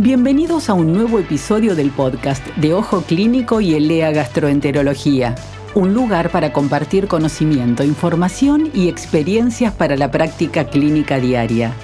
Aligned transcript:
Bienvenidos 0.00 0.70
a 0.70 0.74
un 0.74 0.92
nuevo 0.92 1.18
episodio 1.18 1.74
del 1.74 1.90
podcast 1.90 2.46
de 2.54 2.72
Ojo 2.72 3.02
Clínico 3.02 3.60
y 3.60 3.74
Elea 3.74 4.12
Gastroenterología, 4.12 5.34
un 5.74 5.92
lugar 5.92 6.30
para 6.30 6.52
compartir 6.52 7.08
conocimiento, 7.08 7.82
información 7.82 8.70
y 8.72 8.88
experiencias 8.88 9.74
para 9.74 9.96
la 9.96 10.08
práctica 10.12 10.70
clínica 10.70 11.18
diaria. 11.18 11.74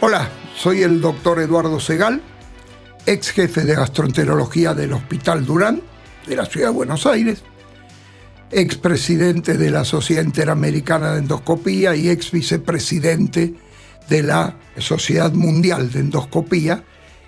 Hola, 0.00 0.28
soy 0.54 0.84
el 0.84 1.00
doctor 1.00 1.40
Eduardo 1.40 1.80
Segal, 1.80 2.22
ex 3.04 3.32
jefe 3.32 3.62
de 3.62 3.74
gastroenterología 3.74 4.74
del 4.74 4.92
Hospital 4.92 5.44
Durán 5.44 5.82
de 6.24 6.36
la 6.36 6.46
Ciudad 6.46 6.68
de 6.68 6.74
Buenos 6.74 7.04
Aires, 7.04 7.42
ex 8.52 8.76
presidente 8.76 9.58
de 9.58 9.72
la 9.72 9.84
Sociedad 9.84 10.22
Interamericana 10.22 11.14
de 11.14 11.18
Endoscopía 11.18 11.96
y 11.96 12.10
ex 12.10 12.30
vicepresidente 12.30 13.56
de 14.08 14.22
la 14.22 14.56
Sociedad 14.78 15.32
Mundial 15.32 15.90
de 15.90 16.00
Endoscopía 16.00 16.84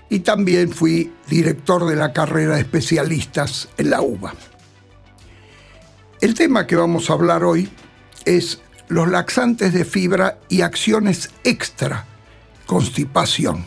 y 0.08 0.20
también 0.20 0.72
fui 0.72 1.12
director 1.28 1.86
de 1.86 1.96
la 1.96 2.12
carrera 2.12 2.56
de 2.56 2.62
especialistas 2.62 3.68
en 3.78 3.90
la 3.90 4.02
UBA. 4.02 4.34
El 6.20 6.34
tema 6.34 6.66
que 6.66 6.76
vamos 6.76 7.08
a 7.08 7.14
hablar 7.14 7.44
hoy 7.44 7.70
es 8.24 8.60
los 8.88 9.08
laxantes 9.08 9.72
de 9.72 9.84
fibra 9.84 10.38
y 10.48 10.62
acciones 10.62 11.30
extra 11.44 12.06
constipación. 12.66 13.64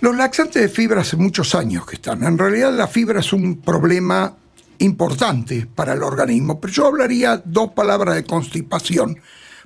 Los 0.00 0.16
laxantes 0.16 0.62
de 0.62 0.68
fibra 0.68 1.00
hace 1.00 1.16
muchos 1.16 1.54
años 1.54 1.86
que 1.86 1.96
están. 1.96 2.22
En 2.24 2.36
realidad 2.36 2.72
la 2.72 2.86
fibra 2.86 3.20
es 3.20 3.32
un 3.32 3.62
problema 3.62 4.36
importante 4.78 5.66
para 5.74 5.94
el 5.94 6.02
organismo, 6.02 6.60
pero 6.60 6.72
yo 6.72 6.86
hablaría 6.86 7.40
dos 7.44 7.70
palabras 7.70 8.14
de 8.14 8.24
constipación 8.24 9.18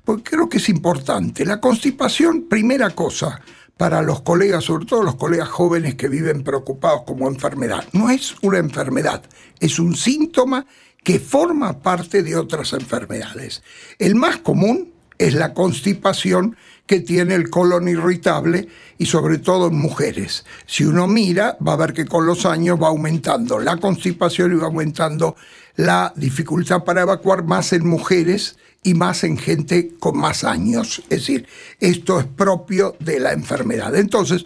porque 0.09 0.31
creo 0.31 0.49
que 0.49 0.57
es 0.57 0.71
importante. 0.71 1.45
La 1.45 1.61
constipación, 1.61 2.47
primera 2.49 2.89
cosa, 2.89 3.43
para 3.77 4.01
los 4.01 4.23
colegas, 4.23 4.65
sobre 4.65 4.87
todo 4.87 5.03
los 5.03 5.17
colegas 5.17 5.51
jóvenes 5.51 5.97
que 5.97 6.09
viven 6.09 6.43
preocupados 6.45 7.03
como 7.07 7.29
enfermedad, 7.29 7.85
no 7.93 8.09
es 8.09 8.35
una 8.41 8.57
enfermedad, 8.57 9.23
es 9.61 9.79
un 9.79 9.95
síntoma 9.95 10.65
que 11.05 11.21
forma 11.21 11.81
parte 11.81 12.23
de 12.23 12.37
otras 12.37 12.73
enfermedades. 12.73 13.63
El 13.99 14.15
más 14.15 14.39
común 14.39 14.95
es 15.19 15.35
la 15.35 15.53
constipación 15.53 16.57
que 16.87 17.01
tiene 17.01 17.35
el 17.35 17.51
colon 17.51 17.87
irritable 17.87 18.67
y 18.97 19.05
sobre 19.05 19.37
todo 19.37 19.69
en 19.69 19.77
mujeres. 19.77 20.47
Si 20.65 20.85
uno 20.85 21.07
mira, 21.07 21.59
va 21.61 21.75
a 21.75 21.77
ver 21.77 21.93
que 21.93 22.07
con 22.07 22.25
los 22.25 22.47
años 22.47 22.83
va 22.83 22.89
aumentando 22.89 23.59
la 23.59 23.77
constipación 23.77 24.53
y 24.53 24.57
va 24.57 24.69
aumentando 24.69 25.37
la 25.77 26.15
dificultad 26.17 26.83
para 26.83 27.03
evacuar 27.03 27.45
más 27.45 27.75
en 27.75 27.87
mujeres 27.87 28.57
y 28.83 28.95
más 28.95 29.25
en 29.25 29.37
gente 29.37 29.95
con 29.99 30.17
más 30.19 30.45
años. 30.45 31.03
Es 31.05 31.21
decir, 31.21 31.47
esto 31.81 32.21
es 32.21 32.27
propio 32.27 32.97
de 33.01 33.21
la 33.21 33.33
enfermedad. 33.33 33.95
Entonces, 33.97 34.45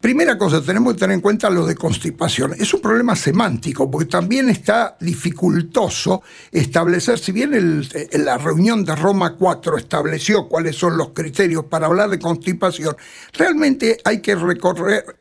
Primera 0.00 0.38
cosa, 0.38 0.62
tenemos 0.62 0.94
que 0.94 1.00
tener 1.00 1.16
en 1.16 1.20
cuenta 1.20 1.50
lo 1.50 1.66
de 1.66 1.74
constipación. 1.74 2.54
Es 2.58 2.72
un 2.72 2.80
problema 2.80 3.14
semántico, 3.14 3.90
porque 3.90 4.08
también 4.08 4.48
está 4.48 4.96
dificultoso 4.98 6.22
establecer, 6.50 7.18
si 7.18 7.32
bien 7.32 7.52
en 7.52 8.24
la 8.24 8.38
reunión 8.38 8.82
de 8.82 8.96
Roma 8.96 9.36
4 9.36 9.76
estableció 9.76 10.48
cuáles 10.48 10.76
son 10.76 10.96
los 10.96 11.10
criterios 11.10 11.66
para 11.66 11.86
hablar 11.86 12.08
de 12.08 12.18
constipación, 12.18 12.96
realmente 13.34 13.98
hay 14.02 14.22
que 14.22 14.36
recorrer 14.36 15.19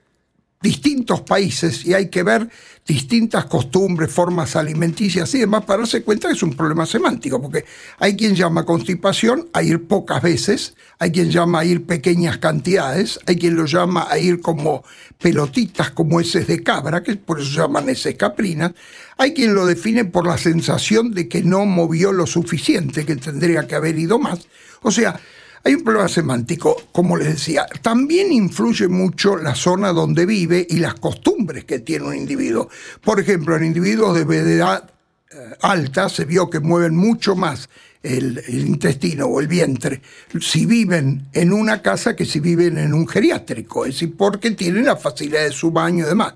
distintos 0.61 1.21
países 1.21 1.85
y 1.85 1.93
hay 1.93 2.09
que 2.09 2.23
ver 2.23 2.49
distintas 2.85 3.45
costumbres, 3.45 4.11
formas 4.11 4.55
alimenticias 4.55 5.33
y 5.35 5.39
demás 5.39 5.63
para 5.63 5.79
darse 5.79 6.01
cuenta 6.01 6.27
que 6.27 6.33
es 6.33 6.43
un 6.43 6.55
problema 6.55 6.85
semántico, 6.85 7.41
porque 7.41 7.63
hay 7.99 8.17
quien 8.17 8.35
llama 8.35 8.65
constipación 8.65 9.47
a 9.53 9.63
ir 9.63 9.87
pocas 9.87 10.21
veces, 10.21 10.75
hay 10.97 11.11
quien 11.11 11.29
llama 11.29 11.59
a 11.59 11.65
ir 11.65 11.85
pequeñas 11.85 12.39
cantidades, 12.39 13.19
hay 13.25 13.37
quien 13.37 13.55
lo 13.55 13.65
llama 13.65 14.07
a 14.09 14.17
ir 14.17 14.41
como 14.41 14.83
pelotitas, 15.19 15.91
como 15.91 16.19
heces 16.19 16.47
de 16.47 16.63
cabra, 16.63 17.03
que 17.03 17.15
por 17.15 17.39
eso 17.39 17.51
se 17.51 17.57
llaman 17.57 17.87
heces 17.87 18.15
caprinas, 18.15 18.71
hay 19.17 19.33
quien 19.33 19.53
lo 19.53 19.65
define 19.65 20.05
por 20.05 20.25
la 20.25 20.37
sensación 20.37 21.13
de 21.13 21.29
que 21.29 21.43
no 21.43 21.65
movió 21.65 22.11
lo 22.11 22.25
suficiente, 22.25 23.05
que 23.05 23.15
tendría 23.15 23.67
que 23.67 23.75
haber 23.75 23.99
ido 23.99 24.17
más. 24.17 24.47
O 24.81 24.91
sea, 24.91 25.19
hay 25.63 25.73
un 25.75 25.83
problema 25.83 26.07
semántico, 26.07 26.83
como 26.91 27.17
les 27.17 27.27
decía. 27.27 27.65
También 27.81 28.31
influye 28.31 28.87
mucho 28.87 29.35
la 29.37 29.55
zona 29.55 29.91
donde 29.91 30.25
vive 30.25 30.65
y 30.69 30.77
las 30.77 30.95
costumbres 30.95 31.65
que 31.65 31.79
tiene 31.79 32.05
un 32.05 32.15
individuo. 32.15 32.69
Por 33.01 33.19
ejemplo, 33.19 33.55
en 33.55 33.65
individuos 33.65 34.15
de 34.15 34.37
edad 34.37 34.89
eh, 35.31 35.55
alta 35.61 36.09
se 36.09 36.25
vio 36.25 36.49
que 36.49 36.59
mueven 36.59 36.95
mucho 36.95 37.35
más 37.35 37.69
el, 38.01 38.41
intestino 38.47 39.25
o 39.25 39.39
el 39.39 39.47
vientre 39.47 40.01
si 40.39 40.65
viven 40.65 41.27
en 41.33 41.51
una 41.51 41.81
casa 41.81 42.15
que 42.15 42.25
si 42.25 42.39
viven 42.39 42.77
en 42.77 42.93
un 42.93 43.07
geriátrico, 43.07 43.85
es 43.85 43.95
decir, 43.95 44.15
porque 44.17 44.51
tienen 44.51 44.85
la 44.85 44.95
facilidad 44.95 45.43
de 45.43 45.51
su 45.51 45.71
baño 45.71 46.05
y 46.05 46.09
demás. 46.09 46.33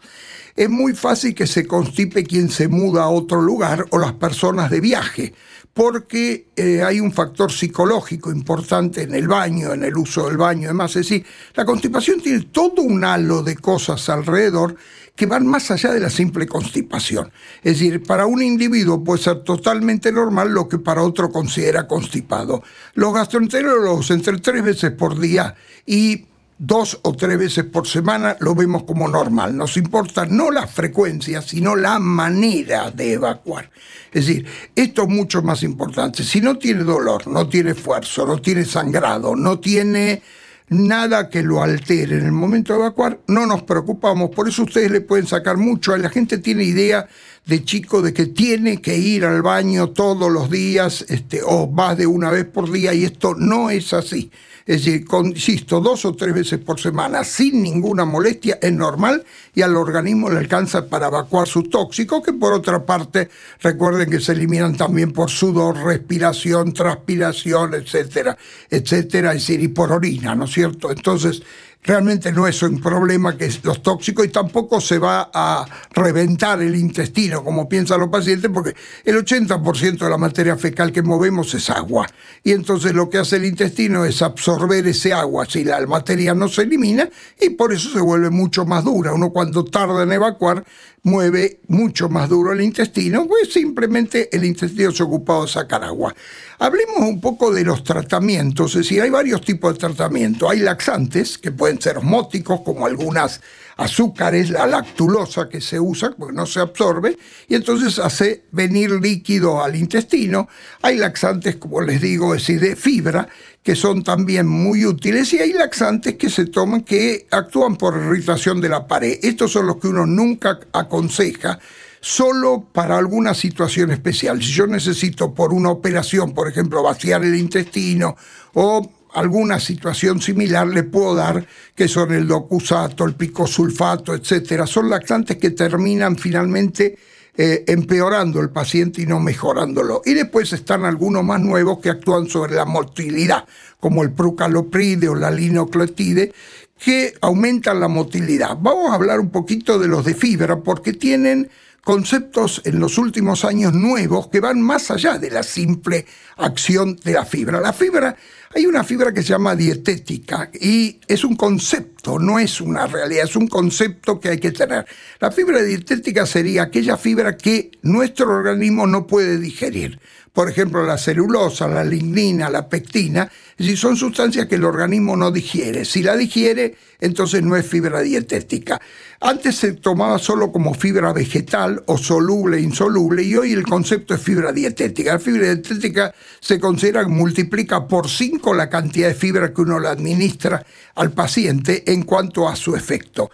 Es 0.55 0.69
muy 0.69 0.93
fácil 0.93 1.33
que 1.33 1.47
se 1.47 1.65
constipe 1.65 2.23
quien 2.23 2.49
se 2.49 2.67
muda 2.67 3.03
a 3.03 3.09
otro 3.09 3.41
lugar 3.41 3.85
o 3.89 3.97
las 3.97 4.13
personas 4.13 4.69
de 4.69 4.81
viaje 4.81 5.33
porque 5.73 6.49
eh, 6.55 6.83
hay 6.83 6.99
un 6.99 7.11
factor 7.11 7.51
psicológico 7.51 8.31
importante 8.31 9.01
en 9.01 9.15
el 9.15 9.27
baño, 9.27 9.73
en 9.73 9.83
el 9.83 9.97
uso 9.97 10.27
del 10.27 10.37
baño 10.37 10.63
y 10.63 10.67
demás. 10.67 10.91
Es 10.91 11.07
decir, 11.07 11.25
la 11.55 11.65
constipación 11.65 12.21
tiene 12.21 12.47
todo 12.51 12.83
un 12.83 13.03
halo 13.03 13.41
de 13.41 13.55
cosas 13.57 14.07
alrededor 14.09 14.75
que 15.15 15.25
van 15.25 15.47
más 15.47 15.69
allá 15.71 15.91
de 15.91 15.99
la 15.99 16.09
simple 16.09 16.47
constipación. 16.47 17.31
Es 17.63 17.79
decir, 17.79 18.03
para 18.03 18.25
un 18.25 18.41
individuo 18.41 19.03
puede 19.03 19.21
ser 19.21 19.43
totalmente 19.43 20.11
normal 20.11 20.51
lo 20.51 20.67
que 20.67 20.79
para 20.79 21.03
otro 21.03 21.31
considera 21.31 21.87
constipado. 21.87 22.63
Los 22.93 23.13
gastroenterólogos 23.13 24.11
entre 24.11 24.37
tres 24.39 24.63
veces 24.63 24.91
por 24.91 25.19
día 25.19 25.55
y 25.85 26.25
dos 26.57 26.99
o 27.03 27.13
tres 27.13 27.37
veces 27.37 27.65
por 27.65 27.87
semana 27.87 28.37
lo 28.39 28.55
vemos 28.55 28.83
como 28.83 29.07
normal. 29.07 29.55
Nos 29.55 29.77
importa 29.77 30.25
no 30.25 30.51
la 30.51 30.67
frecuencia, 30.67 31.41
sino 31.41 31.75
la 31.75 31.99
manera 31.99 32.91
de 32.91 33.13
evacuar. 33.13 33.69
Es 34.11 34.27
decir, 34.27 34.45
esto 34.75 35.03
es 35.03 35.09
mucho 35.09 35.41
más 35.41 35.63
importante. 35.63 36.23
Si 36.23 36.39
no 36.39 36.57
tiene 36.57 36.83
dolor, 36.83 37.27
no 37.27 37.47
tiene 37.47 37.71
esfuerzo, 37.71 38.25
no 38.25 38.39
tiene 38.39 38.65
sangrado, 38.65 39.35
no 39.35 39.59
tiene 39.59 40.21
nada 40.69 41.29
que 41.29 41.43
lo 41.43 41.61
altere 41.61 42.17
en 42.17 42.25
el 42.25 42.31
momento 42.31 42.73
de 42.73 42.79
evacuar, 42.79 43.19
no 43.27 43.45
nos 43.45 43.63
preocupamos. 43.63 44.29
Por 44.31 44.47
eso 44.47 44.63
ustedes 44.63 44.91
le 44.91 45.01
pueden 45.01 45.27
sacar 45.27 45.57
mucho. 45.57 45.95
La 45.97 46.09
gente 46.09 46.37
tiene 46.37 46.63
idea 46.63 47.07
de 47.45 47.63
chico 47.63 48.01
de 48.01 48.13
que 48.13 48.27
tiene 48.27 48.81
que 48.81 48.97
ir 48.97 49.25
al 49.25 49.41
baño 49.41 49.89
todos 49.89 50.31
los 50.31 50.49
días 50.49 51.05
este, 51.09 51.41
o 51.43 51.67
más 51.67 51.97
de 51.97 52.07
una 52.07 52.31
vez 52.31 52.45
por 52.45 52.71
día 52.71 52.93
y 52.93 53.03
esto 53.03 53.35
no 53.35 53.69
es 53.69 53.93
así. 53.93 54.31
Es 54.65 54.85
decir, 54.85 55.05
insisto, 55.25 55.81
dos 55.81 56.05
o 56.05 56.15
tres 56.15 56.33
veces 56.33 56.59
por 56.59 56.79
semana 56.79 57.23
sin 57.23 57.61
ninguna 57.61 58.05
molestia 58.05 58.59
es 58.61 58.71
normal 58.71 59.23
y 59.53 59.61
al 59.61 59.75
organismo 59.75 60.29
le 60.29 60.39
alcanza 60.39 60.87
para 60.87 61.07
evacuar 61.07 61.47
sus 61.47 61.69
tóxicos, 61.69 62.23
que 62.23 62.33
por 62.33 62.53
otra 62.53 62.85
parte 62.85 63.29
recuerden 63.61 64.09
que 64.09 64.21
se 64.21 64.31
eliminan 64.31 64.77
también 64.77 65.11
por 65.11 65.29
sudor, 65.29 65.77
respiración, 65.83 66.71
transpiración, 66.71 67.73
etcétera, 67.73 68.37
etcétera, 68.69 69.33
es 69.33 69.45
decir, 69.45 69.61
y 69.61 69.67
por 69.67 69.91
orina, 69.91 70.33
¿no 70.33 70.45
es 70.45 70.51
cierto? 70.51 70.91
Entonces, 70.91 71.43
realmente 71.83 72.31
no 72.31 72.47
es 72.47 72.61
un 72.63 72.81
problema 72.81 73.37
que 73.37 73.45
es 73.45 73.63
los 73.63 73.81
tóxicos 73.81 74.25
y 74.25 74.29
tampoco 74.29 74.79
se 74.79 74.97
va 74.97 75.29
a 75.33 75.65
reventar 75.91 76.61
el 76.61 76.75
intestino 76.75 77.43
como 77.43 77.67
piensan 77.67 77.99
los 77.99 78.09
pacientes 78.09 78.49
porque 78.53 78.75
el 79.03 79.17
80% 79.17 79.97
de 79.97 80.09
la 80.09 80.17
materia 80.17 80.55
fecal 80.57 80.91
que 80.91 81.01
movemos 81.01 81.53
es 81.53 81.69
agua 81.69 82.07
y 82.43 82.51
entonces 82.51 82.93
lo 82.93 83.09
que 83.09 83.17
hace 83.17 83.35
el 83.35 83.45
intestino 83.45 84.05
es 84.05 84.21
absorber 84.21 84.87
ese 84.87 85.13
agua 85.13 85.45
si 85.45 85.63
la 85.63 85.85
materia 85.85 86.33
no 86.33 86.47
se 86.47 86.63
elimina 86.63 87.09
y 87.39 87.49
por 87.51 87.73
eso 87.73 87.89
se 87.89 88.01
vuelve 88.01 88.29
mucho 88.29 88.65
más 88.65 88.83
dura. 88.83 89.13
Uno 89.13 89.31
cuando 89.31 89.65
tarda 89.65 90.03
en 90.03 90.11
evacuar 90.11 90.63
mueve 91.03 91.59
mucho 91.67 92.09
más 92.09 92.29
duro 92.29 92.53
el 92.53 92.61
intestino, 92.61 93.27
pues 93.27 93.51
simplemente 93.51 94.29
el 94.35 94.45
intestino 94.45 94.91
se 94.91 95.03
ha 95.03 95.05
ocupado 95.05 95.43
de 95.43 95.49
sacar 95.49 95.83
agua. 95.83 96.15
Hablemos 96.63 96.99
un 96.99 97.19
poco 97.19 97.51
de 97.51 97.65
los 97.65 97.83
tratamientos, 97.83 98.71
es 98.71 98.83
decir, 98.83 99.01
hay 99.01 99.09
varios 99.09 99.41
tipos 99.41 99.73
de 99.73 99.79
tratamiento. 99.79 100.49
Hay 100.49 100.59
laxantes, 100.59 101.37
que 101.37 101.51
pueden 101.51 101.81
ser 101.81 101.97
osmóticos, 101.97 102.61
como 102.61 102.85
algunas 102.85 103.41
azúcares, 103.75 104.49
la 104.49 104.65
lactulosa 104.65 105.49
que 105.49 105.59
se 105.59 105.77
usa 105.77 106.15
porque 106.17 106.33
no 106.33 106.45
se 106.45 106.61
absorbe, 106.61 107.17
y 107.49 107.55
entonces 107.55 107.99
hace 107.99 108.45
venir 108.53 108.91
líquido 108.91 109.61
al 109.61 109.75
intestino. 109.75 110.47
Hay 110.81 110.99
laxantes, 110.99 111.57
como 111.57 111.81
les 111.81 111.99
digo, 111.99 112.33
es 112.33 112.43
decir, 112.43 112.61
de 112.61 112.77
fibra, 112.77 113.27
que 113.61 113.75
son 113.75 114.01
también 114.01 114.47
muy 114.47 114.85
útiles, 114.85 115.33
y 115.33 115.39
hay 115.39 115.51
laxantes 115.51 116.15
que 116.15 116.29
se 116.29 116.45
toman 116.45 116.83
que 116.83 117.27
actúan 117.29 117.75
por 117.75 117.97
irritación 117.97 118.61
de 118.61 118.69
la 118.69 118.87
pared. 118.87 119.19
Estos 119.21 119.51
son 119.51 119.67
los 119.67 119.81
que 119.81 119.89
uno 119.89 120.05
nunca 120.05 120.61
aconseja 120.71 121.59
solo 122.03 122.65
para 122.69 122.97
alguna 122.97 123.33
situación 123.33 123.91
especial. 123.91 124.43
Si 124.43 124.51
yo 124.51 124.67
necesito 124.67 125.33
por 125.33 125.53
una 125.53 125.69
operación, 125.69 126.33
por 126.33 126.49
ejemplo, 126.49 126.83
vaciar 126.83 127.23
el 127.23 127.33
intestino 127.33 128.17
o 128.55 128.91
alguna 129.13 129.57
situación 129.57 130.21
similar 130.21 130.67
le 130.67 130.83
puedo 130.83 131.15
dar, 131.15 131.47
que 131.73 131.87
son 131.87 132.11
el 132.11 132.27
docusato, 132.27 133.05
el 133.05 133.15
picosulfato, 133.15 134.13
etcétera. 134.13 134.67
Son 134.67 134.89
laxantes 134.89 135.37
que 135.37 135.51
terminan 135.51 136.17
finalmente 136.17 136.97
eh, 137.37 137.63
empeorando 137.67 138.41
el 138.41 138.49
paciente 138.49 139.01
y 139.01 139.05
no 139.05 139.21
mejorándolo. 139.21 140.01
Y 140.03 140.13
después 140.13 140.51
están 140.51 140.83
algunos 140.83 141.23
más 141.23 141.39
nuevos 141.39 141.79
que 141.79 141.89
actúan 141.89 142.27
sobre 142.27 142.55
la 142.55 142.65
motilidad, 142.65 143.45
como 143.79 144.03
el 144.03 144.11
prucalopride 144.11 145.07
o 145.07 145.15
la 145.15 145.31
linoclotide, 145.31 146.33
que 146.77 147.13
aumentan 147.21 147.79
la 147.79 147.87
motilidad. 147.87 148.57
Vamos 148.59 148.91
a 148.91 148.95
hablar 148.95 149.21
un 149.21 149.29
poquito 149.29 149.79
de 149.79 149.87
los 149.87 150.03
de 150.03 150.15
fibra 150.15 150.59
porque 150.59 150.91
tienen 150.91 151.49
conceptos 151.83 152.61
en 152.63 152.79
los 152.79 152.97
últimos 152.97 153.43
años 153.43 153.73
nuevos 153.73 154.29
que 154.29 154.39
van 154.39 154.61
más 154.61 154.89
allá 154.89 155.17
de 155.17 155.29
la 155.29 155.43
simple 155.43 156.05
acción 156.37 156.95
de 157.03 157.13
la 157.13 157.25
fibra. 157.25 157.59
La 157.59 157.73
fibra, 157.73 158.15
hay 158.55 158.65
una 158.65 158.83
fibra 158.83 159.13
que 159.13 159.21
se 159.21 159.29
llama 159.29 159.55
dietética 159.55 160.49
y 160.53 160.99
es 161.07 161.23
un 161.25 161.35
concepto, 161.35 162.19
no 162.19 162.39
es 162.39 162.61
una 162.61 162.87
realidad, 162.87 163.25
es 163.25 163.35
un 163.35 163.47
concepto 163.47 164.19
que 164.19 164.29
hay 164.29 164.39
que 164.39 164.51
tener. 164.51 164.85
La 165.19 165.31
fibra 165.31 165.61
dietética 165.61 166.25
sería 166.25 166.63
aquella 166.63 166.95
fibra 166.95 167.35
que 167.35 167.71
nuestro 167.81 168.29
organismo 168.31 168.87
no 168.87 169.05
puede 169.05 169.37
digerir 169.37 169.99
por 170.33 170.49
ejemplo, 170.49 170.83
la 170.83 170.97
celulosa, 170.97 171.67
la 171.67 171.83
lignina, 171.83 172.49
la 172.49 172.67
pectina, 172.67 173.31
si 173.55 173.77
son 173.77 173.95
sustancias 173.95 174.47
que 174.47 174.55
el 174.55 174.65
organismo 174.65 175.15
no 175.15 175.29
digiere. 175.29 175.85
Si 175.85 176.01
la 176.01 176.17
digiere, 176.17 176.75
entonces 176.99 177.43
no 177.43 177.55
es 177.55 177.67
fibra 177.67 178.01
dietética. 178.01 178.81
Antes 179.21 179.57
se 179.57 179.73
tomaba 179.73 180.17
solo 180.17 180.51
como 180.51 180.73
fibra 180.73 181.13
vegetal 181.13 181.83
o 181.85 181.99
soluble, 181.99 182.59
insoluble, 182.59 183.21
y 183.21 183.35
hoy 183.35 183.53
el 183.53 183.63
concepto 183.63 184.15
es 184.15 184.21
fibra 184.21 184.51
dietética. 184.51 185.13
La 185.13 185.19
fibra 185.19 185.53
dietética 185.53 186.15
se 186.39 186.59
considera 186.59 187.03
que 187.03 187.11
multiplica 187.11 187.87
por 187.87 188.09
5 188.09 188.55
la 188.55 188.71
cantidad 188.71 189.09
de 189.09 189.13
fibra 189.13 189.53
que 189.53 189.61
uno 189.61 189.79
le 189.79 189.89
administra 189.89 190.65
al 190.95 191.11
paciente 191.11 191.83
en 191.91 192.03
cuanto 192.03 192.49
a 192.49 192.55
su 192.55 192.75
efecto. 192.75 193.29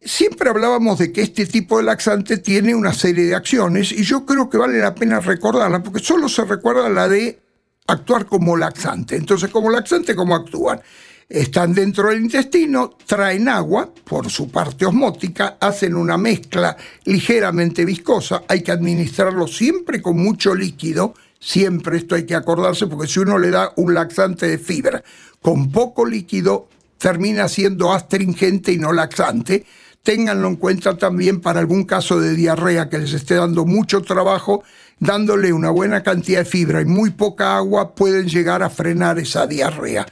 Siempre 0.00 0.48
hablábamos 0.48 1.00
de 1.00 1.10
que 1.10 1.22
este 1.22 1.44
tipo 1.44 1.78
de 1.78 1.82
laxante 1.82 2.38
tiene 2.38 2.72
una 2.72 2.92
serie 2.92 3.24
de 3.24 3.34
acciones 3.34 3.90
y 3.90 4.04
yo 4.04 4.24
creo 4.24 4.48
que 4.48 4.56
vale 4.56 4.78
la 4.78 4.94
pena 4.94 5.18
recordarla 5.18 5.82
porque 5.82 5.98
solo 5.98 6.28
se 6.28 6.44
recuerda 6.44 6.88
la 6.88 7.08
de 7.08 7.40
actuar 7.88 8.26
como 8.26 8.56
laxante. 8.56 9.16
Entonces, 9.16 9.50
como 9.50 9.70
laxante, 9.70 10.14
¿cómo 10.14 10.36
actúan? 10.36 10.80
Están 11.28 11.74
dentro 11.74 12.08
del 12.08 12.22
intestino, 12.22 12.96
traen 13.06 13.48
agua 13.48 13.92
por 14.04 14.30
su 14.30 14.48
parte 14.48 14.86
osmótica, 14.86 15.58
hacen 15.60 15.96
una 15.96 16.16
mezcla 16.16 16.76
ligeramente 17.04 17.84
viscosa, 17.84 18.44
hay 18.48 18.62
que 18.62 18.72
administrarlo 18.72 19.48
siempre 19.48 20.00
con 20.00 20.16
mucho 20.16 20.54
líquido, 20.54 21.14
siempre 21.40 21.98
esto 21.98 22.14
hay 22.14 22.24
que 22.24 22.36
acordarse 22.36 22.86
porque 22.86 23.08
si 23.08 23.18
uno 23.18 23.36
le 23.36 23.50
da 23.50 23.72
un 23.76 23.92
laxante 23.92 24.46
de 24.46 24.58
fibra 24.58 25.02
con 25.42 25.70
poco 25.72 26.06
líquido, 26.06 26.68
termina 26.98 27.48
siendo 27.48 27.92
astringente 27.92 28.72
y 28.72 28.78
no 28.78 28.92
laxante 28.92 29.66
ténganlo 30.02 30.48
en 30.48 30.56
cuenta 30.56 30.96
también 30.96 31.40
para 31.40 31.60
algún 31.60 31.84
caso 31.84 32.20
de 32.20 32.34
diarrea 32.34 32.88
que 32.88 32.98
les 32.98 33.12
esté 33.12 33.34
dando 33.34 33.64
mucho 33.66 34.02
trabajo, 34.02 34.62
dándole 35.00 35.52
una 35.52 35.70
buena 35.70 36.02
cantidad 36.02 36.40
de 36.40 36.44
fibra 36.44 36.80
y 36.80 36.86
muy 36.86 37.10
poca 37.10 37.56
agua 37.56 37.94
pueden 37.94 38.26
llegar 38.26 38.62
a 38.62 38.70
frenar 38.70 39.18
esa 39.18 39.46
diarrea. 39.46 40.06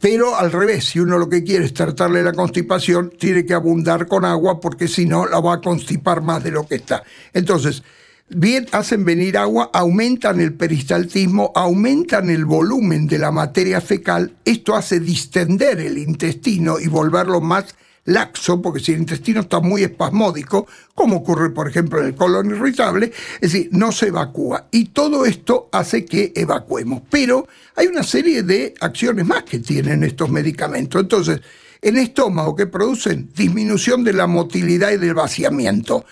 Pero 0.00 0.36
al 0.36 0.52
revés, 0.52 0.84
si 0.84 1.00
uno 1.00 1.18
lo 1.18 1.28
que 1.28 1.42
quiere 1.42 1.64
es 1.64 1.74
tratarle 1.74 2.22
la 2.22 2.32
constipación, 2.32 3.10
tiene 3.18 3.44
que 3.44 3.54
abundar 3.54 4.06
con 4.06 4.24
agua 4.24 4.60
porque 4.60 4.86
si 4.86 5.06
no 5.06 5.26
la 5.26 5.40
va 5.40 5.54
a 5.54 5.60
constipar 5.60 6.22
más 6.22 6.44
de 6.44 6.52
lo 6.52 6.66
que 6.66 6.76
está. 6.76 7.02
Entonces, 7.32 7.82
bien 8.28 8.66
hacen 8.70 9.04
venir 9.04 9.36
agua, 9.36 9.70
aumentan 9.72 10.40
el 10.40 10.54
peristaltismo, 10.54 11.50
aumentan 11.54 12.30
el 12.30 12.44
volumen 12.44 13.08
de 13.08 13.18
la 13.18 13.32
materia 13.32 13.80
fecal, 13.80 14.36
esto 14.44 14.76
hace 14.76 15.00
distender 15.00 15.80
el 15.80 15.98
intestino 15.98 16.78
y 16.78 16.86
volverlo 16.86 17.40
más 17.40 17.74
laxo, 18.08 18.60
porque 18.60 18.80
si 18.80 18.92
el 18.92 18.98
intestino 18.98 19.40
está 19.40 19.60
muy 19.60 19.82
espasmódico, 19.82 20.66
como 20.94 21.18
ocurre 21.18 21.50
por 21.50 21.68
ejemplo 21.68 22.00
en 22.00 22.06
el 22.06 22.14
colon 22.14 22.50
irritable, 22.50 23.12
es 23.40 23.52
decir, 23.52 23.68
no 23.72 23.92
se 23.92 24.08
evacúa. 24.08 24.68
Y 24.70 24.86
todo 24.86 25.24
esto 25.24 25.68
hace 25.72 26.04
que 26.04 26.32
evacuemos. 26.34 27.02
Pero 27.10 27.48
hay 27.76 27.86
una 27.86 28.02
serie 28.02 28.42
de 28.42 28.74
acciones 28.80 29.26
más 29.26 29.44
que 29.44 29.58
tienen 29.60 30.04
estos 30.04 30.30
medicamentos. 30.30 31.00
Entonces, 31.00 31.40
en 31.82 31.96
estómago 31.96 32.56
que 32.56 32.66
producen 32.66 33.30
disminución 33.34 34.04
de 34.04 34.12
la 34.12 34.26
motilidad 34.26 34.90
y 34.90 34.96
del 34.96 35.14
vaciamiento. 35.14 36.04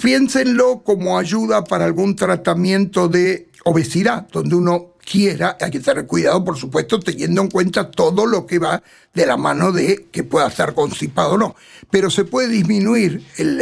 Piénsenlo 0.00 0.82
como 0.82 1.18
ayuda 1.18 1.64
para 1.64 1.84
algún 1.84 2.14
tratamiento 2.14 3.08
de 3.08 3.48
obesidad, 3.64 4.28
donde 4.30 4.54
uno 4.54 4.94
quiera, 5.10 5.56
hay 5.58 5.70
que 5.70 5.80
tener 5.80 6.06
cuidado, 6.06 6.44
por 6.44 6.58
supuesto, 6.58 7.00
teniendo 7.00 7.40
en 7.40 7.48
cuenta 7.48 7.90
todo 7.90 8.26
lo 8.26 8.46
que 8.46 8.58
va 8.58 8.82
de 9.14 9.24
la 9.24 9.38
mano 9.38 9.72
de 9.72 10.08
que 10.12 10.22
pueda 10.22 10.48
estar 10.48 10.74
constipado 10.74 11.32
o 11.32 11.38
no. 11.38 11.56
Pero 11.90 12.10
se 12.10 12.24
puede 12.24 12.48
disminuir 12.48 13.24
el, 13.38 13.60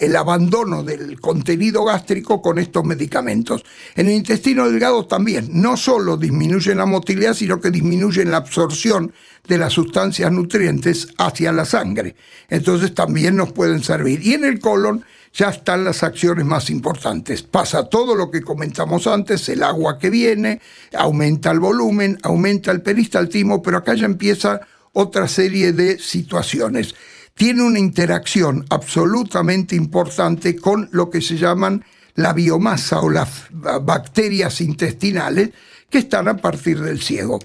el, 0.00 0.16
abandono 0.16 0.82
del 0.82 1.20
contenido 1.20 1.84
gástrico 1.84 2.42
con 2.42 2.58
estos 2.58 2.84
medicamentos. 2.84 3.64
En 3.94 4.08
el 4.08 4.14
intestino 4.14 4.68
delgado 4.68 5.06
también, 5.06 5.48
no 5.52 5.76
solo 5.76 6.16
disminuyen 6.16 6.78
la 6.78 6.86
motilidad, 6.86 7.34
sino 7.34 7.60
que 7.60 7.70
disminuyen 7.70 8.30
la 8.32 8.38
absorción 8.38 9.12
de 9.46 9.58
las 9.58 9.72
sustancias 9.72 10.32
nutrientes 10.32 11.08
hacia 11.18 11.52
la 11.52 11.64
sangre. 11.64 12.16
Entonces 12.48 12.94
también 12.94 13.36
nos 13.36 13.52
pueden 13.52 13.82
servir. 13.84 14.26
Y 14.26 14.34
en 14.34 14.44
el 14.44 14.58
colon, 14.58 15.04
ya 15.32 15.50
están 15.50 15.84
las 15.84 16.02
acciones 16.02 16.44
más 16.44 16.70
importantes. 16.70 17.42
Pasa 17.42 17.88
todo 17.88 18.14
lo 18.14 18.30
que 18.30 18.42
comentamos 18.42 19.06
antes, 19.06 19.48
el 19.48 19.62
agua 19.62 19.98
que 19.98 20.10
viene, 20.10 20.60
aumenta 20.96 21.50
el 21.50 21.60
volumen, 21.60 22.18
aumenta 22.22 22.72
el 22.72 22.82
peristaltismo, 22.82 23.62
pero 23.62 23.78
acá 23.78 23.94
ya 23.94 24.06
empieza 24.06 24.60
otra 24.92 25.28
serie 25.28 25.72
de 25.72 25.98
situaciones. 25.98 26.94
Tiene 27.34 27.62
una 27.62 27.78
interacción 27.78 28.66
absolutamente 28.70 29.76
importante 29.76 30.56
con 30.56 30.88
lo 30.92 31.10
que 31.10 31.20
se 31.20 31.36
llaman 31.36 31.84
la 32.16 32.32
biomasa 32.32 33.00
o 33.00 33.08
las 33.08 33.46
bacterias 33.50 34.60
intestinales 34.60 35.50
que 35.88 35.98
están 35.98 36.28
a 36.28 36.36
partir 36.36 36.80
del 36.80 37.00
ciego. 37.00 37.38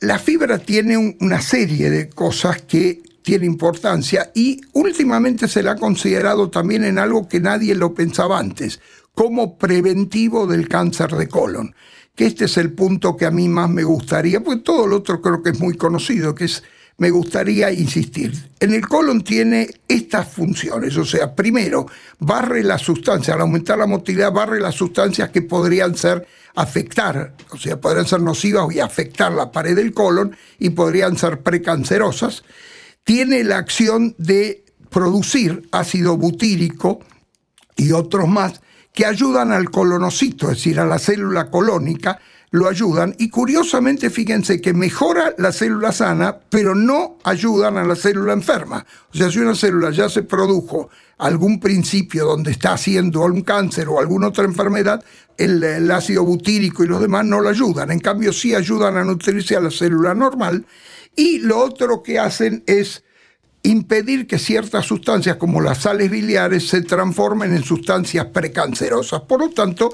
La 0.00 0.18
fibra 0.18 0.58
tiene 0.58 0.96
una 1.20 1.42
serie 1.42 1.90
de 1.90 2.08
cosas 2.08 2.62
que 2.62 3.02
tiene 3.30 3.46
importancia 3.46 4.32
y 4.34 4.60
últimamente 4.72 5.46
se 5.46 5.62
la 5.62 5.70
ha 5.70 5.76
considerado 5.76 6.50
también 6.50 6.82
en 6.82 6.98
algo 6.98 7.28
que 7.28 7.38
nadie 7.38 7.76
lo 7.76 7.94
pensaba 7.94 8.40
antes, 8.40 8.80
como 9.14 9.56
preventivo 9.56 10.48
del 10.48 10.66
cáncer 10.66 11.12
de 11.12 11.28
colon. 11.28 11.72
Que 12.16 12.26
este 12.26 12.46
es 12.46 12.56
el 12.56 12.72
punto 12.72 13.16
que 13.16 13.26
a 13.26 13.30
mí 13.30 13.48
más 13.48 13.70
me 13.70 13.84
gustaría, 13.84 14.42
pues 14.42 14.64
todo 14.64 14.84
lo 14.88 14.96
otro 14.96 15.20
creo 15.22 15.44
que 15.44 15.50
es 15.50 15.60
muy 15.60 15.76
conocido, 15.76 16.34
que 16.34 16.46
es, 16.46 16.64
me 16.98 17.10
gustaría 17.10 17.70
insistir. 17.70 18.32
En 18.58 18.74
el 18.74 18.88
colon 18.88 19.22
tiene 19.22 19.70
estas 19.86 20.26
funciones, 20.26 20.96
o 20.96 21.04
sea, 21.04 21.32
primero, 21.32 21.86
barre 22.18 22.64
las 22.64 22.82
sustancias, 22.82 23.36
al 23.36 23.42
aumentar 23.42 23.78
la 23.78 23.86
motilidad, 23.86 24.32
barre 24.32 24.58
las 24.58 24.74
sustancias 24.74 25.30
que 25.30 25.42
podrían 25.42 25.96
ser 25.96 26.26
afectar, 26.56 27.34
o 27.50 27.56
sea, 27.56 27.80
podrían 27.80 28.08
ser 28.08 28.22
nocivas 28.22 28.74
y 28.74 28.80
afectar 28.80 29.30
la 29.30 29.52
pared 29.52 29.76
del 29.76 29.94
colon 29.94 30.36
y 30.58 30.70
podrían 30.70 31.16
ser 31.16 31.42
precancerosas 31.42 32.42
tiene 33.04 33.44
la 33.44 33.58
acción 33.58 34.14
de 34.18 34.64
producir 34.90 35.68
ácido 35.72 36.16
butírico 36.16 37.00
y 37.76 37.92
otros 37.92 38.28
más 38.28 38.60
que 38.92 39.06
ayudan 39.06 39.52
al 39.52 39.70
colonocito, 39.70 40.50
es 40.50 40.58
decir, 40.58 40.80
a 40.80 40.84
la 40.84 40.98
célula 40.98 41.50
colónica, 41.50 42.18
lo 42.52 42.68
ayudan 42.68 43.14
y 43.18 43.30
curiosamente 43.30 44.10
fíjense 44.10 44.60
que 44.60 44.74
mejora 44.74 45.34
la 45.38 45.52
célula 45.52 45.92
sana, 45.92 46.40
pero 46.50 46.74
no 46.74 47.18
ayudan 47.22 47.78
a 47.78 47.84
la 47.84 47.94
célula 47.94 48.32
enferma. 48.32 48.84
O 49.14 49.16
sea, 49.16 49.30
si 49.30 49.38
una 49.38 49.54
célula 49.54 49.90
ya 49.92 50.08
se 50.08 50.24
produjo 50.24 50.90
algún 51.18 51.60
principio 51.60 52.24
donde 52.24 52.50
está 52.50 52.72
haciendo 52.72 53.24
algún 53.24 53.42
cáncer 53.42 53.88
o 53.88 54.00
alguna 54.00 54.28
otra 54.28 54.44
enfermedad, 54.44 55.04
el, 55.36 55.62
el 55.62 55.90
ácido 55.92 56.24
butírico 56.24 56.82
y 56.82 56.88
los 56.88 57.00
demás 57.00 57.24
no 57.24 57.40
la 57.40 57.50
ayudan. 57.50 57.92
En 57.92 58.00
cambio, 58.00 58.32
sí 58.32 58.54
ayudan 58.54 58.96
a 58.96 59.04
nutrirse 59.04 59.54
a 59.54 59.60
la 59.60 59.70
célula 59.70 60.14
normal 60.14 60.66
y 61.16 61.38
lo 61.38 61.58
otro 61.58 62.02
que 62.02 62.18
hacen 62.18 62.62
es 62.66 63.04
impedir 63.62 64.26
que 64.26 64.38
ciertas 64.38 64.86
sustancias 64.86 65.36
como 65.36 65.60
las 65.60 65.78
sales 65.78 66.10
biliares 66.10 66.68
se 66.68 66.82
transformen 66.82 67.54
en 67.54 67.62
sustancias 67.62 68.26
precancerosas. 68.26 69.22
Por 69.22 69.40
lo 69.40 69.50
tanto, 69.50 69.92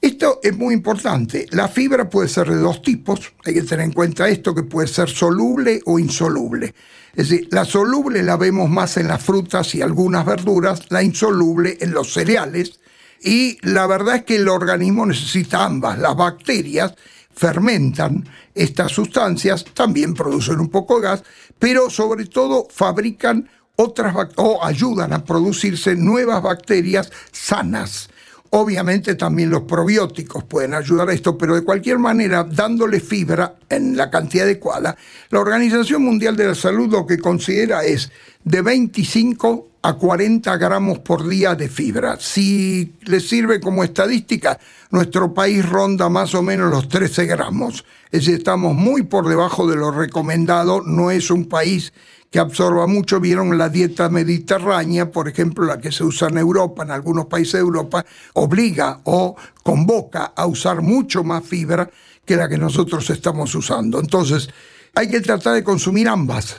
esto 0.00 0.40
es 0.42 0.56
muy 0.56 0.74
importante. 0.74 1.46
La 1.50 1.68
fibra 1.68 2.08
puede 2.08 2.28
ser 2.28 2.48
de 2.48 2.56
dos 2.56 2.82
tipos, 2.82 3.32
hay 3.44 3.54
que 3.54 3.62
tener 3.62 3.84
en 3.84 3.92
cuenta 3.92 4.28
esto, 4.28 4.54
que 4.54 4.62
puede 4.62 4.88
ser 4.88 5.10
soluble 5.10 5.82
o 5.84 5.98
insoluble. 5.98 6.74
Es 7.14 7.28
decir, 7.28 7.48
la 7.50 7.64
soluble 7.64 8.22
la 8.22 8.36
vemos 8.36 8.70
más 8.70 8.96
en 8.96 9.08
las 9.08 9.22
frutas 9.22 9.74
y 9.74 9.82
algunas 9.82 10.24
verduras, 10.24 10.86
la 10.90 11.02
insoluble 11.02 11.76
en 11.80 11.90
los 11.90 12.12
cereales, 12.12 12.80
y 13.22 13.58
la 13.60 13.86
verdad 13.86 14.16
es 14.16 14.24
que 14.24 14.36
el 14.36 14.48
organismo 14.48 15.04
necesita 15.04 15.64
ambas. 15.64 15.98
Las 15.98 16.16
bacterias 16.16 16.94
fermentan 17.40 18.28
estas 18.54 18.92
sustancias, 18.92 19.64
también 19.72 20.12
producen 20.12 20.60
un 20.60 20.68
poco 20.68 20.96
de 20.96 21.08
gas, 21.08 21.22
pero 21.58 21.88
sobre 21.88 22.26
todo 22.26 22.68
fabrican 22.70 23.48
otras 23.76 24.14
o 24.36 24.62
ayudan 24.62 25.14
a 25.14 25.24
producirse 25.24 25.96
nuevas 25.96 26.42
bacterias 26.42 27.10
sanas. 27.32 28.10
Obviamente 28.50 29.14
también 29.14 29.48
los 29.48 29.62
probióticos 29.62 30.44
pueden 30.44 30.74
ayudar 30.74 31.08
a 31.08 31.14
esto, 31.14 31.38
pero 31.38 31.54
de 31.54 31.64
cualquier 31.64 31.98
manera, 31.98 32.44
dándole 32.44 33.00
fibra 33.00 33.54
en 33.70 33.96
la 33.96 34.10
cantidad 34.10 34.44
adecuada, 34.44 34.94
la 35.30 35.40
Organización 35.40 36.02
Mundial 36.02 36.36
de 36.36 36.48
la 36.48 36.54
Salud 36.54 36.92
lo 36.92 37.06
que 37.06 37.16
considera 37.16 37.84
es 37.84 38.12
de 38.44 38.60
25 38.60 39.69
a 39.82 39.94
40 39.94 40.56
gramos 40.58 40.98
por 40.98 41.26
día 41.26 41.54
de 41.54 41.68
fibra. 41.68 42.18
Si 42.20 42.94
les 43.04 43.28
sirve 43.28 43.60
como 43.60 43.82
estadística, 43.82 44.58
nuestro 44.90 45.32
país 45.32 45.66
ronda 45.66 46.08
más 46.08 46.34
o 46.34 46.42
menos 46.42 46.70
los 46.70 46.88
13 46.88 47.26
gramos. 47.26 47.84
Es 48.10 48.20
decir, 48.20 48.38
estamos 48.38 48.74
muy 48.74 49.02
por 49.02 49.28
debajo 49.28 49.66
de 49.66 49.76
lo 49.76 49.90
recomendado. 49.90 50.82
No 50.82 51.10
es 51.10 51.30
un 51.30 51.46
país 51.46 51.92
que 52.30 52.38
absorba 52.38 52.86
mucho. 52.86 53.20
Vieron 53.20 53.56
la 53.56 53.70
dieta 53.70 54.10
mediterránea, 54.10 55.10
por 55.10 55.28
ejemplo, 55.28 55.64
la 55.64 55.78
que 55.78 55.92
se 55.92 56.04
usa 56.04 56.28
en 56.28 56.38
Europa, 56.38 56.82
en 56.82 56.90
algunos 56.90 57.26
países 57.26 57.54
de 57.54 57.60
Europa, 57.60 58.04
obliga 58.34 59.00
o 59.04 59.34
convoca 59.62 60.32
a 60.36 60.46
usar 60.46 60.82
mucho 60.82 61.24
más 61.24 61.44
fibra 61.44 61.88
que 62.24 62.36
la 62.36 62.48
que 62.48 62.58
nosotros 62.58 63.08
estamos 63.08 63.54
usando. 63.54 63.98
Entonces, 63.98 64.50
hay 64.94 65.08
que 65.08 65.20
tratar 65.20 65.54
de 65.54 65.64
consumir 65.64 66.06
ambas, 66.08 66.56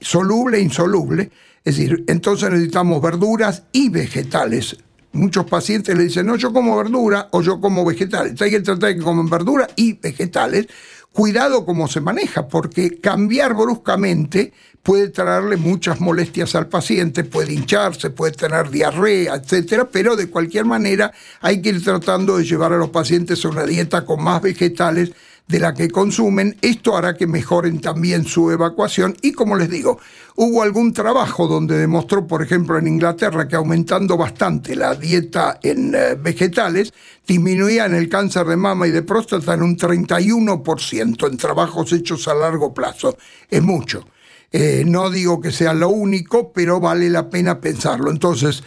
soluble 0.00 0.58
e 0.58 0.62
insoluble 0.62 1.30
es 1.64 1.76
decir, 1.76 2.04
entonces 2.08 2.50
necesitamos 2.50 3.00
verduras 3.00 3.62
y 3.72 3.88
vegetales. 3.88 4.76
Muchos 5.12 5.46
pacientes 5.46 5.96
le 5.96 6.04
dicen, 6.04 6.26
no, 6.26 6.36
yo 6.36 6.52
como 6.52 6.76
verdura 6.76 7.28
o 7.30 7.40
yo 7.40 7.58
como 7.60 7.84
vegetales. 7.84 8.40
Hay 8.42 8.50
que 8.50 8.60
tratar 8.60 8.90
de 8.90 8.96
que 8.96 9.02
comen 9.02 9.30
verdura 9.30 9.66
y 9.74 9.94
vegetales. 9.94 10.66
Cuidado 11.12 11.64
cómo 11.64 11.88
se 11.88 12.00
maneja, 12.00 12.48
porque 12.48 13.00
cambiar 13.00 13.54
bruscamente 13.54 14.52
puede 14.82 15.08
traerle 15.08 15.56
muchas 15.56 16.00
molestias 16.00 16.54
al 16.54 16.68
paciente, 16.68 17.24
puede 17.24 17.54
hincharse, 17.54 18.10
puede 18.10 18.32
tener 18.32 18.68
diarrea, 18.68 19.36
etcétera, 19.36 19.88
pero 19.90 20.16
de 20.16 20.28
cualquier 20.28 20.66
manera 20.66 21.12
hay 21.40 21.62
que 21.62 21.70
ir 21.70 21.82
tratando 21.82 22.36
de 22.36 22.44
llevar 22.44 22.72
a 22.72 22.76
los 22.76 22.90
pacientes 22.90 23.42
a 23.44 23.48
una 23.48 23.64
dieta 23.64 24.04
con 24.04 24.22
más 24.22 24.42
vegetales 24.42 25.12
de 25.46 25.58
la 25.60 25.74
que 25.74 25.90
consumen. 25.90 26.56
Esto 26.62 26.96
hará 26.96 27.14
que 27.14 27.26
mejoren 27.26 27.80
también 27.80 28.24
su 28.24 28.50
evacuación 28.50 29.16
y 29.22 29.32
como 29.32 29.56
les 29.56 29.70
digo, 29.70 29.98
hubo 30.36 30.62
algún 30.62 30.92
trabajo 30.92 31.46
donde 31.46 31.78
demostró, 31.78 32.26
por 32.26 32.42
ejemplo, 32.42 32.78
en 32.78 32.88
Inglaterra 32.88 33.46
que 33.46 33.56
aumentando 33.56 34.16
bastante 34.16 34.74
la 34.74 34.94
dieta 34.94 35.58
en 35.62 35.94
eh, 35.94 36.14
vegetales, 36.14 36.92
disminuían 37.26 37.94
el 37.94 38.08
cáncer 38.08 38.46
de 38.46 38.56
mama 38.56 38.86
y 38.86 38.90
de 38.90 39.02
próstata 39.02 39.54
en 39.54 39.62
un 39.62 39.76
31% 39.76 41.28
en 41.28 41.36
trabajos 41.36 41.92
hechos 41.92 42.26
a 42.28 42.34
largo 42.34 42.72
plazo. 42.72 43.16
Es 43.50 43.62
mucho. 43.62 44.06
Eh, 44.50 44.84
no 44.86 45.10
digo 45.10 45.40
que 45.40 45.50
sea 45.50 45.74
lo 45.74 45.88
único, 45.88 46.52
pero 46.52 46.78
vale 46.78 47.10
la 47.10 47.28
pena 47.28 47.60
pensarlo. 47.60 48.10
Entonces, 48.10 48.62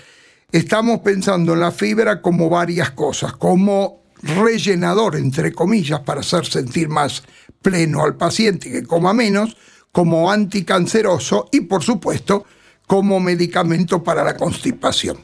estamos 0.52 1.00
pensando 1.00 1.54
en 1.54 1.62
la 1.62 1.72
fibra 1.72 2.22
como 2.22 2.50
varias 2.50 2.92
cosas, 2.92 3.34
como 3.34 4.07
rellenador, 4.22 5.16
entre 5.16 5.54
comillas, 5.54 6.02
para 6.02 6.22
hacer 6.22 6.46
sentir 6.46 6.90
más 6.90 7.24
pleno 7.62 8.04
al 8.04 8.16
paciente 8.16 8.72
que 8.72 8.84
coma 8.84 9.14
menos, 9.14 9.58
como 9.92 10.32
anticanceroso 10.32 11.50
y, 11.52 11.62
por 11.62 11.84
supuesto, 11.84 12.46
como 12.86 13.20
medicamento 13.20 14.04
para 14.04 14.24
la 14.24 14.36
constipación. 14.38 15.18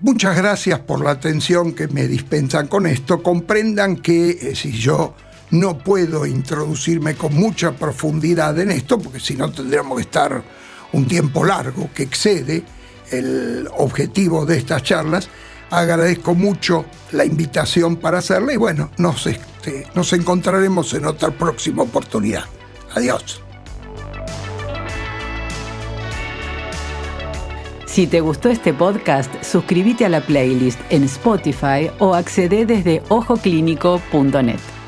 Muchas 0.00 0.34
gracias 0.34 0.78
por 0.80 1.04
la 1.04 1.10
atención 1.10 1.72
que 1.72 1.86
me 1.88 2.08
dispensan 2.08 2.68
con 2.68 2.86
esto. 2.86 3.22
Comprendan 3.22 3.96
que 3.96 4.30
eh, 4.30 4.56
si 4.56 4.72
yo 4.72 5.14
no 5.50 5.76
puedo 5.78 6.24
introducirme 6.24 7.16
con 7.16 7.34
mucha 7.34 7.72
profundidad 7.72 8.58
en 8.58 8.70
esto, 8.70 8.98
porque 8.98 9.20
si 9.20 9.34
no 9.34 9.52
tendríamos 9.52 9.96
que 9.96 10.02
estar 10.02 10.42
un 10.92 11.06
tiempo 11.06 11.44
largo 11.44 11.90
que 11.94 12.04
excede 12.04 12.64
el 13.10 13.68
objetivo 13.76 14.46
de 14.46 14.56
estas 14.56 14.82
charlas, 14.82 15.28
agradezco 15.70 16.34
mucho 16.34 16.84
la 17.12 17.24
invitación 17.24 17.96
para 17.96 18.18
hacerla 18.18 18.52
y 18.52 18.56
bueno, 18.56 18.90
nos, 18.98 19.26
este, 19.26 19.86
nos 19.94 20.12
encontraremos 20.12 20.92
en 20.94 21.06
otra 21.06 21.30
próxima 21.30 21.82
oportunidad. 21.82 22.44
Adiós. 22.94 23.42
Si 27.86 28.06
te 28.06 28.20
gustó 28.20 28.50
este 28.50 28.72
podcast, 28.72 29.42
suscríbete 29.42 30.06
a 30.06 30.08
la 30.08 30.20
playlist 30.20 30.80
en 30.90 31.04
Spotify 31.04 31.90
o 31.98 32.14
accede 32.14 32.64
desde 32.64 33.02
ojoclínico.net. 33.08 34.79